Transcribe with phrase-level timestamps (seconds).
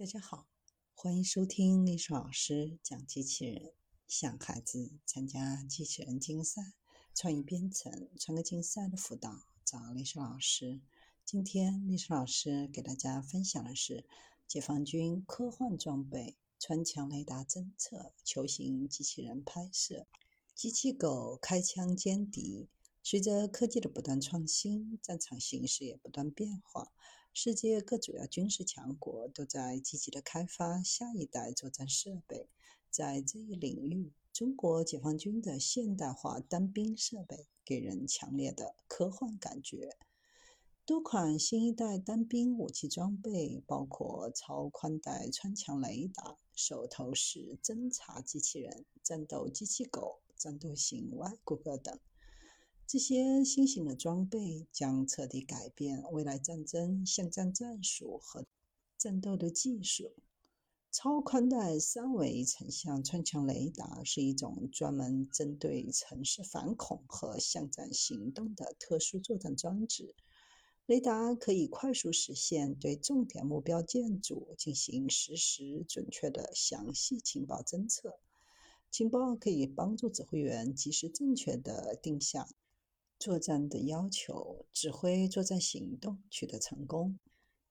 [0.00, 0.48] 大家好，
[0.94, 3.74] 欢迎收听历史老师讲机器人。
[4.08, 6.72] 想孩子参加机器人竞赛、
[7.14, 10.80] 创意编程、创客竞赛的辅导，找历史老师。
[11.26, 14.06] 今天历史老师给大家分享的是
[14.48, 20.06] 解放军科幻装备——穿墙雷达侦测、球形机器人拍摄、
[20.54, 22.70] 机器狗开枪歼敌。
[23.02, 26.90] 随着科技的不断创新，战场形势也不断变化。
[27.32, 32.48] 世界各主要军事强国都在积极的开发下一代作战设备。
[32.90, 39.96] 在这一领域，中国解放军的现代化单兵设备给人强烈的科幻感觉。
[40.84, 51.96] 多款新一代单兵武器装备，包括超宽带穿墙雷达、手头式侦察机器人、战斗机器狗、战斗型外骨骼等。
[52.92, 58.44] 这些新型的装备将彻底改变未来战争巷战战术和
[58.98, 60.12] 战斗的技术。
[60.90, 70.16] 超宽带三维成像穿墙雷达是一种专门针对城市反恐和巷战行动的特殊作战装置。
[70.86, 78.18] 雷达可以快速实现对重点目标建筑进行实时、准确的详细情报侦测。
[78.90, 82.48] 情报可以帮助指挥员及时、正确的定向。
[83.20, 87.18] 作战的要求，指挥作战行动取得成功。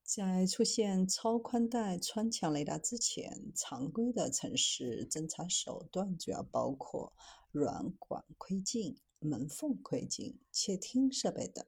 [0.03, 7.13] 在出现超宽带穿墙雷达之前，常规的城市侦察手段主要包括
[7.51, 11.65] 软管窥镜、门缝窥镜、窃听设备等。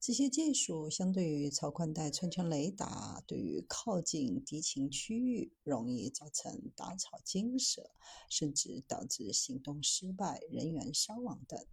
[0.00, 7.92] 这些技术相对于超宽带穿墙雷达，对于靠近敌情区域容易造成打草惊蛇，
[8.28, 11.64] 甚至导致行动失败、人员伤亡等。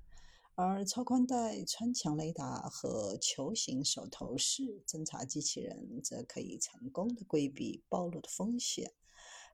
[0.61, 8.91] 而超宽带穿墙雷达和球形手头式侦察机器人则可以成功的规避暴露的风险。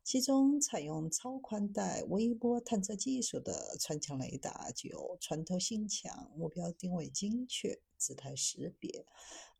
[0.03, 9.05] 其中，采用超宽带微波探测技术的穿墙雷达具有穿透性强、目标定位精确、姿态识别、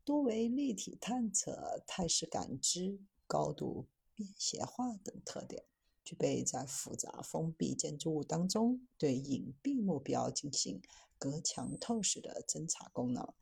[0.04, 2.98] 多维立体探测、态势感知、
[3.28, 3.86] 高度
[4.16, 5.62] 便携化等特点。
[6.02, 10.80] 具备在复杂封闭建筑物当中对隐蔽目标进行
[11.18, 13.32] 隔墙透视的侦察功能。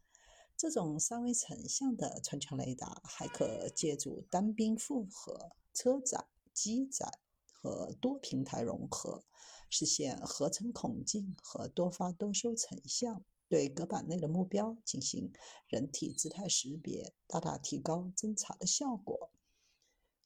[0.56, 7.18] 这种三维成像的穿墙雷达还可借助单兵复合、车载、机载
[7.50, 9.24] 和多平台融合，
[9.68, 15.32] 实现合成孔径和多发多收成像，对隔板内的目标进行
[15.66, 19.30] 人体姿态识别，大大提高侦察的效果。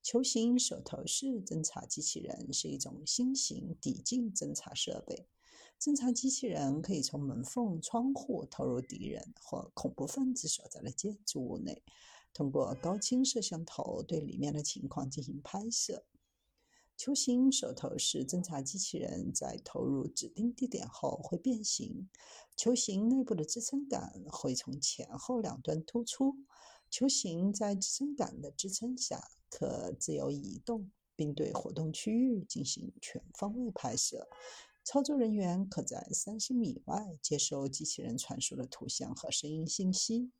[0.03, 5.27] 球形手头式侦察机器人是一种新型抵近侦察设备。
[5.81, 11.83] 侦察机器人可以从门缝、窗户投入敌人或恐怖分子所在的建筑物内，
[12.33, 16.05] 通过高清摄像头对里面的情况进行拍摄。
[16.97, 22.09] 球形手头式侦察机器人在投入指定地点后会变形，
[22.57, 26.37] 球形内部的支撑杆会从前后两端突出，
[26.91, 29.31] 球形在支撑杆的支撑下。
[29.51, 34.29] 可自由移动，并对活动区域进行全方位拍摄。
[34.91, 40.31] 操作人员可在三十米外接收机器人传输的图像和声音信息。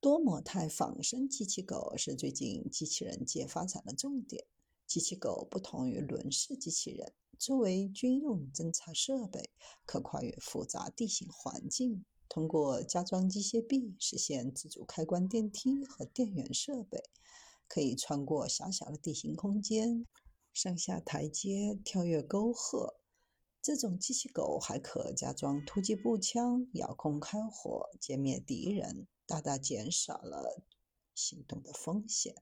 [0.00, 4.44] 多模态仿生机器狗是最近机器人界发展的重点。
[4.88, 9.50] 机器狗不同于轮式机器人，作为军用侦察设备，
[9.86, 17.04] 可跨越复杂地形环境，通过加装机械臂实现自主开关电梯和电源设备。
[17.68, 20.04] 可以穿过狭小的地形空间，
[20.62, 23.00] 上下台阶，跳跃沟壑。
[23.62, 30.62] 这种机器狗还可加装突击步枪，遥控开火歼灭敌人，大大减少了
[31.14, 32.34] 行动的风险。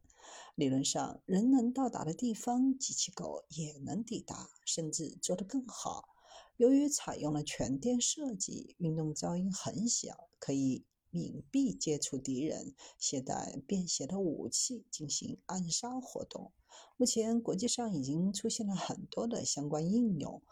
[0.57, 6.09] 理论上，人能到达的地方，机器狗也能抵达，甚至做得更好。
[6.57, 10.85] 由于采用了全电设计，运动噪音很小，可以。
[11.13, 16.53] 隐蔽接触敌人，携带便携的武器进行暗杀活动。
[16.97, 20.43] 目前，国际上已经出现了很多的相关应用，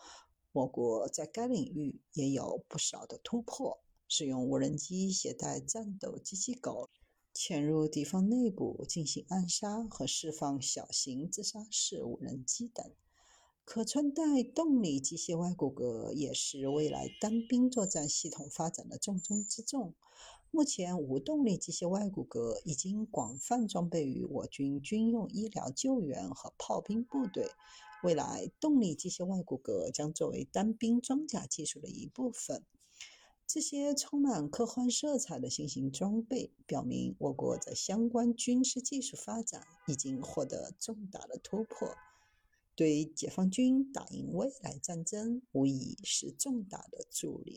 [0.52, 3.81] 我国在该领域也有不少的突破。
[4.08, 6.88] 使用无人机携带战斗机器狗，
[7.34, 12.92] 潜入敌方内部进行暗杀和释放小型自杀式无人机等。
[13.66, 19.92] 可穿戴动力机械外骨骼也是未来单兵作战系统发展的重中之重。
[20.52, 27.50] 目前，无动力机械外骨骼已经广泛装备于我军军用医疗救援和炮兵部队。
[28.04, 32.64] 未来，动力机械外骨骼将作为单兵装甲技术的一部分。
[33.48, 41.96] 这些充满科幻色彩的新型装备，表明我国在相关军事技术发展已经获得重大的突破，
[42.76, 47.55] 对解放军打赢未来战争无疑是重大的助力。